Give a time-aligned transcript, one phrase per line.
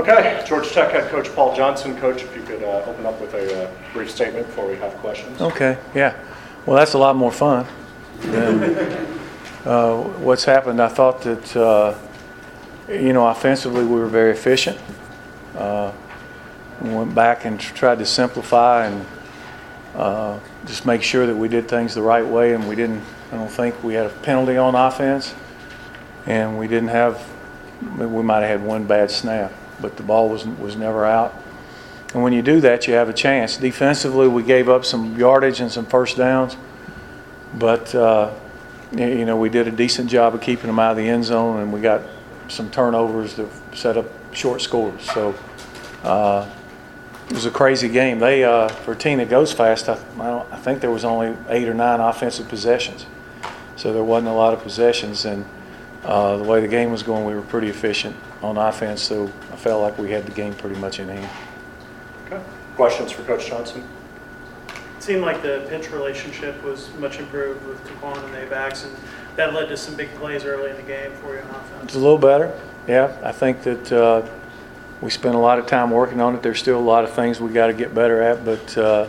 [0.00, 1.94] Okay, Georgia Tech head coach Paul Johnson.
[1.98, 4.94] Coach, if you could uh, open up with a uh, brief statement before we have
[4.94, 5.38] questions.
[5.38, 6.16] Okay, yeah.
[6.64, 7.66] Well, that's a lot more fun
[8.20, 8.62] than
[9.66, 10.80] uh, what's happened.
[10.80, 11.98] I thought that, uh,
[12.88, 14.78] you know, offensively we were very efficient.
[15.54, 15.92] Uh,
[16.80, 19.06] we went back and tried to simplify and
[19.96, 23.02] uh, just make sure that we did things the right way, and we didn't.
[23.32, 25.34] I don't think we had a penalty on offense,
[26.24, 27.22] and we didn't have.
[27.98, 31.34] We might have had one bad snap, but the ball was was never out.
[32.12, 33.56] And when you do that, you have a chance.
[33.56, 36.56] Defensively, we gave up some yardage and some first downs,
[37.54, 38.32] but uh,
[38.92, 41.60] you know we did a decent job of keeping them out of the end zone,
[41.60, 42.02] and we got
[42.48, 45.02] some turnovers that set up short scores.
[45.10, 45.34] So
[46.02, 46.48] uh,
[47.28, 48.18] it was a crazy game.
[48.18, 51.36] They uh, for a team that goes fast, I, I, I think there was only
[51.48, 53.06] eight or nine offensive possessions,
[53.76, 55.24] so there wasn't a lot of possessions.
[55.24, 55.44] And
[56.04, 59.02] uh, the way the game was going, we were pretty efficient on offense.
[59.02, 61.28] So I felt like we had the game pretty much in hand.
[62.26, 62.42] Okay.
[62.76, 63.86] Questions for Coach Johnson?
[64.96, 68.94] It seemed like the pitch relationship was much improved with TaQuon and the backs, and
[69.36, 71.84] that led to some big plays early in the game for you on offense.
[71.84, 72.58] It's a little better.
[72.86, 74.22] Yeah, I think that uh,
[75.00, 76.42] we spent a lot of time working on it.
[76.42, 79.06] There's still a lot of things we got to get better at, but uh,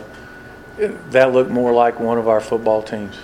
[0.78, 3.16] it- that looked more like one of our football teams.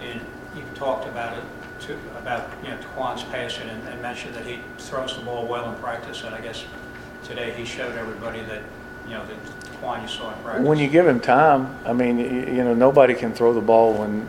[0.00, 0.20] And
[0.56, 1.44] you've talked about it,
[1.80, 2.48] to- about,
[3.00, 6.34] you know, passing and and mentioned that he throws the ball well in practice, and
[6.34, 6.64] I guess
[7.24, 8.62] today he showed everybody that,
[9.06, 9.36] you know, that
[9.80, 10.66] TaQuon you saw in practice.
[10.66, 14.22] When you give him time, I mean, you know, nobody can throw the ball when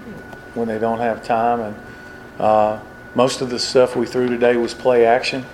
[0.53, 1.59] when they don't have time.
[1.61, 1.75] And
[2.39, 2.79] uh,
[3.15, 5.45] most of the stuff we threw today was play action.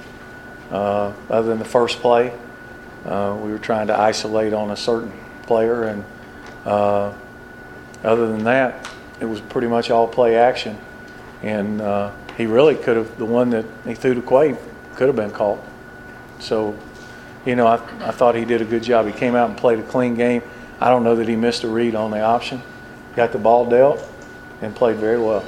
[0.72, 2.34] Uh, other than the first play,
[3.06, 5.12] uh, we were trying to isolate on a certain
[5.44, 6.04] player, and
[6.66, 7.14] uh,
[8.04, 10.78] other than that, it was pretty much all play action.
[11.42, 14.56] And uh, he really could have the one that he threw to Quay
[14.96, 15.60] could have been caught.
[16.40, 16.78] So
[17.48, 19.06] you know, I, I thought he did a good job.
[19.06, 20.44] He came out and played a clean game.
[20.82, 22.62] I don't know that he missed a read on the option.
[23.16, 24.06] Got the ball dealt
[24.62, 25.46] and played very well.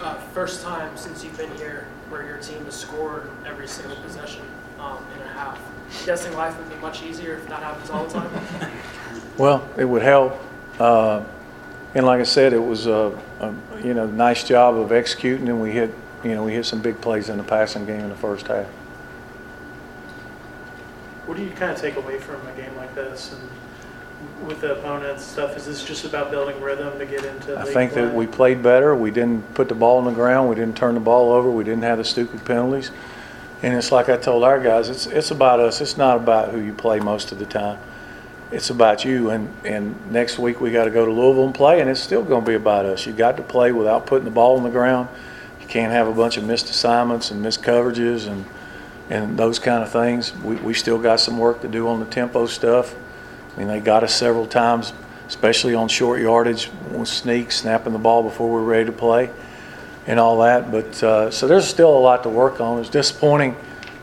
[0.00, 4.42] Uh, first time since you've been here where your team has scored every single possession
[4.80, 5.60] um, in a half.
[6.06, 8.72] Guessing life would be much easier if that happens all the time.
[9.36, 10.40] Well, it would help.
[10.78, 11.22] Uh,
[11.94, 15.60] and like I said, it was a, a you know nice job of executing, and
[15.60, 18.16] we hit you know we hit some big plays in the passing game in the
[18.16, 18.66] first half.
[21.26, 24.78] What do you kind of take away from a game like this and with the
[24.78, 25.56] opponents stuff?
[25.56, 28.94] Is this just about building rhythm to get into I think that we played better.
[28.94, 30.48] We didn't put the ball on the ground.
[30.48, 31.50] We didn't turn the ball over.
[31.50, 32.90] We didn't have the stupid penalties.
[33.62, 35.80] And it's like I told our guys, it's it's about us.
[35.80, 37.78] It's not about who you play most of the time.
[38.52, 39.30] It's about you.
[39.30, 42.22] And and next week we got to go to Louisville and play, and it's still
[42.22, 43.06] going to be about us.
[43.06, 45.08] You got to play without putting the ball on the ground.
[45.60, 48.44] You can't have a bunch of missed assignments and missed coverages and
[49.10, 50.34] and those kind of things.
[50.38, 52.94] We we still got some work to do on the tempo stuff.
[53.54, 54.92] I mean, they got us several times,
[55.26, 59.30] especially on short yardage, with sneak, snapping the ball before we're ready to play,
[60.06, 60.70] and all that.
[60.70, 62.78] But uh, so there's still a lot to work on.
[62.80, 63.56] It's disappointing.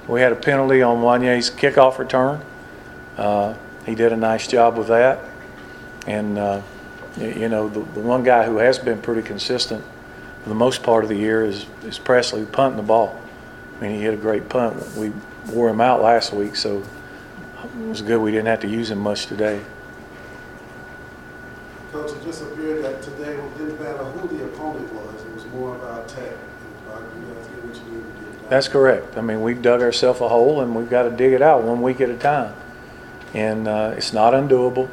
[0.07, 2.41] We had a penalty on Juanyeh's kickoff return.
[3.15, 3.53] Uh,
[3.85, 5.19] he did a nice job with that,
[6.07, 6.61] and uh,
[7.17, 9.83] you know the, the one guy who has been pretty consistent
[10.43, 13.19] for the most part of the year is is Presley punting the ball.
[13.77, 14.95] I mean, he hit a great punt.
[14.95, 15.11] We
[15.51, 16.83] wore him out last week, so
[17.63, 19.61] it was good we didn't have to use him much today.
[21.91, 25.45] Coach, it just appeared that today it didn't matter who the opponent was, it was
[25.47, 26.23] more about tech.
[26.23, 28.49] It was about you guys getting what you needed to get.
[28.49, 29.17] That's correct.
[29.17, 31.81] I mean, we've dug ourselves a hole and we've got to dig it out one
[31.81, 32.53] week at a time.
[33.33, 34.89] And uh, it's not undoable.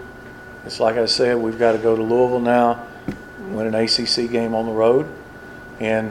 [0.65, 2.87] It's like I said, we've got to go to Louisville now,
[3.51, 5.07] win an ACC game on the road,
[5.81, 6.11] and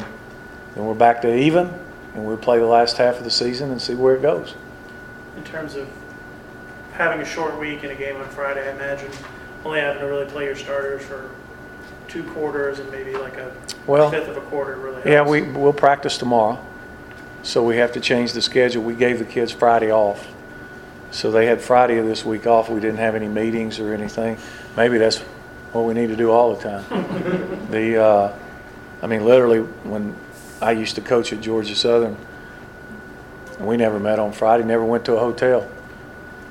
[0.76, 1.72] then we're back to even,
[2.16, 4.56] and we'll play the last half of the season and see where it goes.
[5.38, 5.88] in terms of
[6.94, 9.12] having a short week and a game on Friday, I imagine
[9.64, 11.30] only having to really play your starters for
[12.08, 13.52] two quarters and maybe like a
[13.88, 15.08] Well, fifth of a quarter really helps.
[15.08, 16.60] yeah, we, we'll practice tomorrow,
[17.44, 18.84] so we have to change the schedule.
[18.84, 20.28] We gave the kids Friday off.
[21.12, 22.70] So they had Friday of this week off.
[22.70, 24.38] We didn't have any meetings or anything.
[24.78, 25.20] Maybe that's
[25.72, 27.68] what we need to do all the time.
[27.72, 28.38] the, uh,
[29.02, 30.16] I mean, literally, when
[30.62, 32.18] I used to coach at Georgia Southern,
[33.60, 35.68] we never met on Friday, never went to a hotel.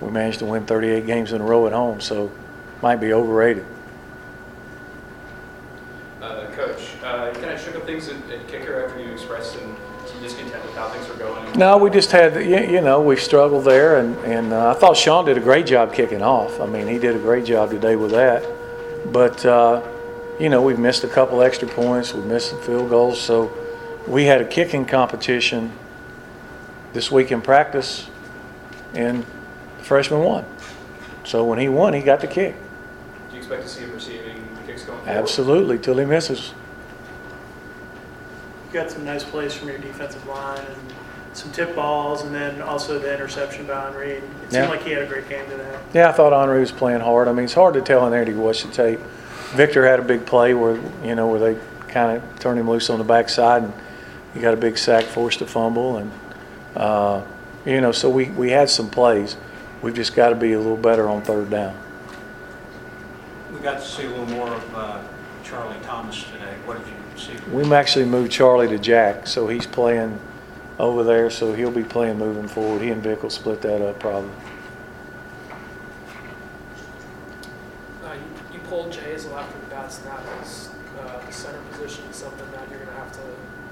[0.00, 2.31] We managed to win 38 games in a row at home, so
[2.82, 3.64] might be overrated.
[6.20, 9.52] Uh, Coach, uh, you kind of shook up things at, at kicker after you expressed
[9.52, 9.88] some, some
[10.20, 11.59] discontent with how things were going.
[11.59, 14.97] No, we just had, you, you know, we struggled there, and, and uh, I thought
[14.97, 16.61] Sean did a great job kicking off.
[16.61, 18.47] I mean, he did a great job today with that.
[19.12, 19.82] But, uh,
[20.38, 23.53] you know, we've missed a couple extra points, we've missed some field goals, so
[24.06, 25.73] we had a kicking competition
[26.93, 28.09] this week in practice,
[28.94, 29.25] and
[29.79, 30.44] the freshman won.
[31.25, 32.55] So when he won, he got the kick.
[33.31, 35.19] Do you expect to see him receiving kicks going forward?
[35.19, 36.55] Absolutely, till he misses.
[38.69, 40.76] You got some nice plays from your defensive line and
[41.37, 44.11] some tip balls, and then also the interception by Henry.
[44.12, 44.69] It seemed Yeah.
[44.69, 45.65] like he had a great game today.
[45.94, 47.29] Yeah, I thought Henri was playing hard.
[47.29, 49.00] I mean, it's hard to tell in there to watch the tape.
[49.53, 51.56] Victor had a big play where, you know, where they
[51.88, 53.73] kind of turned him loose on the backside, and
[54.35, 56.11] he got a big sack, forced a fumble, and,
[56.76, 57.23] uh,
[57.64, 59.37] you know, so we, we had some plays.
[59.81, 61.75] We've just got to be a little better on third down.
[63.53, 64.99] We got to see a little more of uh,
[65.49, 66.55] Charlie Thomas today.
[66.67, 67.50] What did you see?
[67.50, 70.21] We actually moved Charlie to Jack, so he's playing
[70.79, 72.83] over there, so he'll be playing moving forward.
[72.83, 74.31] He and Vic will split that up probably.
[78.05, 78.21] Uh, you,
[78.53, 80.21] you pulled Jahaziel after the bad snap.
[80.43, 80.69] Is
[81.00, 83.21] uh, the center position something that you're going to have to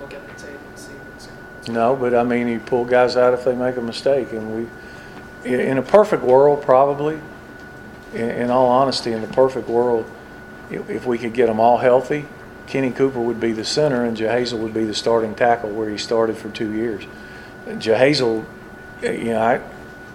[0.00, 3.18] look at the tape and see what's, what's No, but I mean, you pull guys
[3.18, 7.20] out if they make a mistake, and we, in in a perfect world, probably,
[8.14, 10.10] in, in all honesty, in the perfect world,
[10.70, 12.26] if, we could get them all healthy,
[12.66, 15.98] Kenny Cooper would be the center and Jahaziel would be the starting tackle where he
[15.98, 17.04] started for two years.
[17.66, 18.44] Jahaziel,
[19.02, 19.60] you know, I,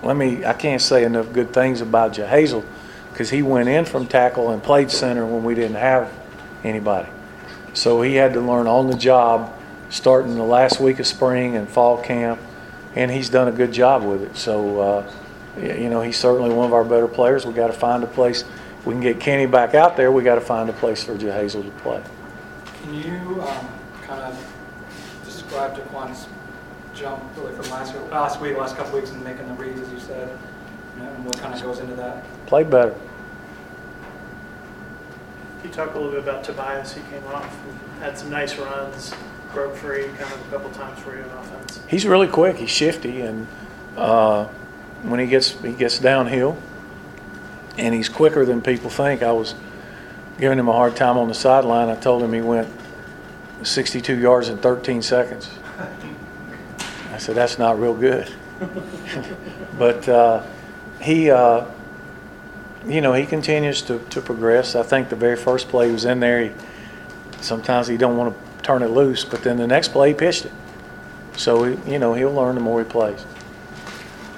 [0.03, 2.65] let me, I can't say enough good things about Jahaziel
[3.12, 6.12] because he went in from tackle and played center when we didn't have
[6.63, 7.09] anybody.
[7.74, 9.53] So he had to learn on the job
[9.89, 12.39] starting the last week of spring and fall camp,
[12.95, 14.36] and he's done a good job with it.
[14.36, 15.12] So, uh,
[15.57, 17.45] you know, he's certainly one of our better players.
[17.45, 18.44] We got to find a place.
[18.81, 21.16] If we can get Kenny back out there, we got to find a place for
[21.16, 22.01] Jahaziel to play.
[22.81, 23.68] Can you um,
[24.01, 24.56] kind of
[25.24, 26.28] describe Jaquan's
[26.95, 29.92] jump really from last week, last week, last couple weeks, and making the reads, as
[29.92, 30.36] you said,
[30.98, 32.24] you know, and what kind of goes into that?
[32.48, 32.95] Played better.
[35.63, 36.95] You talk a little bit about Tobias.
[36.95, 37.56] He came off
[38.00, 39.13] had some nice runs,
[39.54, 41.81] broke free kind of a couple times for you in offense.
[41.88, 42.57] He's really quick.
[42.57, 43.45] He's shifty, and
[43.95, 44.45] uh,
[45.04, 46.57] when he gets he gets downhill,
[47.77, 49.23] and he's quicker than people think.
[49.23, 49.56] I was
[50.39, 51.89] giving him a hard time on the sideline.
[51.89, 52.68] I told him he went
[53.63, 55.50] 62 yards in 13 seconds.
[57.13, 58.31] I said that's not real good,
[59.77, 60.44] but uh,
[61.01, 61.29] he.
[61.29, 61.65] Uh,
[62.88, 64.75] you know, he continues to, to progress.
[64.75, 66.51] I think the very first play he was in there, he,
[67.39, 70.45] sometimes he don't want to turn it loose, but then the next play he pitched
[70.45, 70.51] it.
[71.38, 73.24] So, he- you know, he'll learn the more he plays.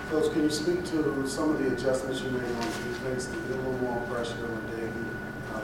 [0.10, 3.52] Coach, can you speak to some of the adjustments you made on defense to get
[3.52, 4.90] a little more pressure on Davey?
[5.56, 5.62] Um,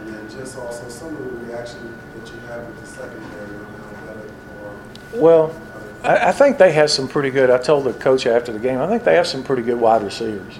[0.00, 3.64] And then just also some of the reaction that you have with the secondary on
[3.64, 4.28] how better
[4.62, 5.60] or Well.
[6.02, 8.80] I, I think they have some pretty good, I told the coach after the game,
[8.80, 10.58] I think they have some pretty good wide receivers.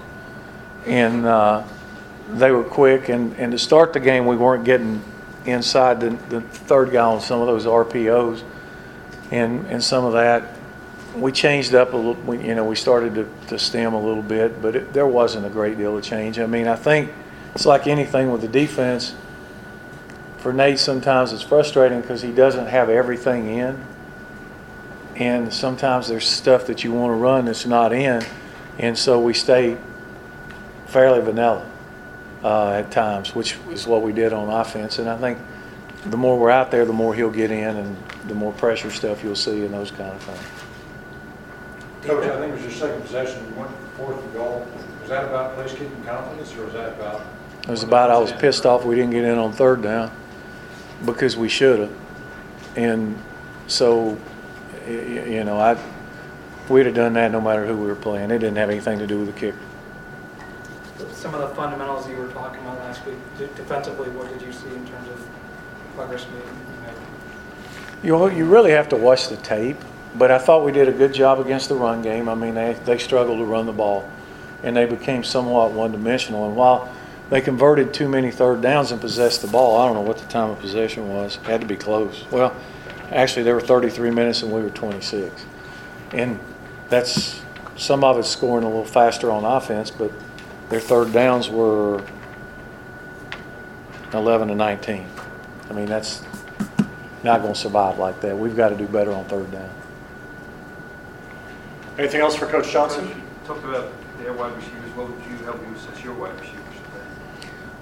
[0.86, 1.62] And uh,
[2.32, 5.02] they were quick, and, and to start the game, we weren't getting
[5.46, 8.42] inside the, the third guy on some of those RPOs
[9.30, 10.56] and, and some of that.
[11.16, 14.22] We changed up a little, we, you know, we started to, to stem a little
[14.22, 16.38] bit, but it, there wasn't a great deal of change.
[16.38, 17.10] I mean, I think
[17.54, 19.14] it's like anything with the defense.
[20.38, 23.84] For Nate, sometimes it's frustrating because he doesn't have everything in
[25.20, 28.22] and sometimes there's stuff that you want to run that's not in,
[28.78, 29.76] and so we stay
[30.86, 31.70] fairly vanilla
[32.42, 34.98] uh, at times, which is what we did on offense.
[34.98, 35.38] And I think
[36.06, 37.96] the more we're out there, the more he'll get in, and
[38.28, 40.69] the more pressure stuff you'll see and those kind of things.
[42.02, 44.66] Coach, I think it was your second possession, you went fourth and goal.
[45.00, 47.22] Was that about place keeping confidence, or was that about?
[47.64, 50.10] It was about I was pissed off we didn't get in on third down
[51.04, 51.92] because we should have,
[52.76, 53.18] and
[53.66, 54.16] so y-
[54.86, 55.76] y- you know I
[56.70, 58.30] we'd have done that no matter who we were playing.
[58.30, 59.58] It didn't have anything to do with the kicker.
[61.12, 63.16] Some of the fundamentals you were talking about last week,
[63.56, 65.28] defensively, what did you see in terms of
[65.96, 66.42] progress made?
[68.06, 68.32] you made?
[68.32, 69.76] You, you really have to watch the tape,
[70.14, 72.28] but I thought we did a good job against the run game.
[72.28, 74.08] I mean, they, they struggled to run the ball,
[74.62, 76.46] and they became somewhat one-dimensional.
[76.46, 76.92] And while
[77.30, 80.26] they converted too many third downs and possessed the ball, I don't know what the
[80.26, 81.36] time of possession was.
[81.36, 82.24] It had to be close.
[82.30, 82.54] Well,
[83.12, 85.46] actually, there were 33 minutes and we were 26.
[86.12, 86.40] And
[86.88, 87.40] that's,
[87.76, 90.10] some of it's scoring a little faster on offense, but
[90.70, 92.04] their third downs were
[94.12, 95.06] 11 to 19.
[95.68, 96.24] I mean, that's
[97.22, 98.36] not going to survive like that.
[98.36, 99.70] We've got to do better on third down.
[102.00, 103.10] Anything else for Coach Johnson?
[103.44, 103.92] Talked about
[104.22, 106.56] their wide receivers, what would you help you assess your wide receivers?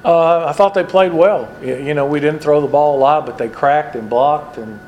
[0.05, 1.49] Uh, I thought they played well.
[1.63, 4.81] You know, we didn't throw the ball a lot, but they cracked and blocked and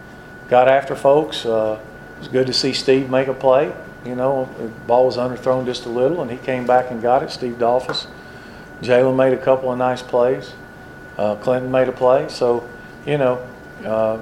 [0.49, 1.47] got after folks.
[1.47, 1.79] Uh,
[2.17, 3.73] it was good to see Steve make a play.
[4.05, 7.23] You know, the ball was underthrown just a little, and he came back and got
[7.23, 7.31] it.
[7.31, 8.09] Steve Dolphus.
[8.83, 10.55] Jalen made a couple of nice plays.
[11.17, 12.29] Uh, Clinton made a play.
[12.29, 12.69] So,
[13.07, 13.47] you know,
[13.85, 14.19] uh,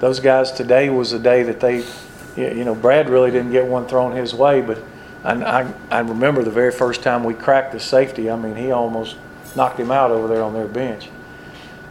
[0.00, 1.86] those guys today was the day that they
[2.36, 4.82] you you know, Brad really didn't get one thrown his way, but
[5.24, 8.70] I, I, I remember the very first time we cracked the safety, I mean, he
[8.70, 9.16] almost
[9.54, 11.08] knocked him out over there on their bench.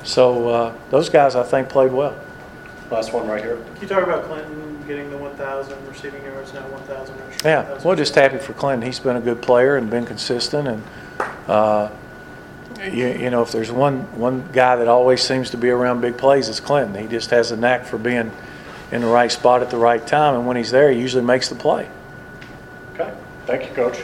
[0.03, 2.17] So, uh, those guys, I think, played well.
[2.89, 3.55] Last one right here.
[3.55, 7.39] Can you talk about Clinton getting the 1,000 receiving yards, now 1,000 rushing?
[7.45, 8.85] Yeah, 1,000 well, just happy for Clinton.
[8.85, 10.83] He's been a good player and been consistent, and,
[11.47, 11.89] uh,
[12.83, 16.17] you, you know, if there's one, one guy that always seems to be around big
[16.17, 17.01] plays, it's Clinton.
[17.01, 18.31] He just has a knack for being
[18.91, 21.49] in the right spot at the right time, and when he's there, he usually makes
[21.49, 21.87] the play.
[22.93, 23.13] Okay,
[23.45, 23.99] thank you, Coach.